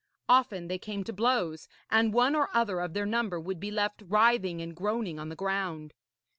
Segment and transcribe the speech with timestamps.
[0.27, 4.01] Often they came to blows, and one or other of their number would be left
[4.07, 5.93] writhing and groaning on the ground.